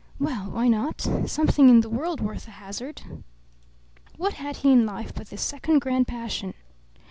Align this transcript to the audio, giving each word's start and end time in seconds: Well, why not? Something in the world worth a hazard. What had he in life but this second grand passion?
Well, 0.17 0.49
why 0.49 0.67
not? 0.67 1.01
Something 1.27 1.69
in 1.69 1.81
the 1.81 1.87
world 1.91 2.21
worth 2.21 2.47
a 2.47 2.57
hazard. 2.57 3.03
What 4.17 4.33
had 4.33 4.55
he 4.65 4.71
in 4.71 4.87
life 4.87 5.13
but 5.13 5.27
this 5.29 5.43
second 5.43 5.81
grand 5.81 6.07
passion? 6.07 6.55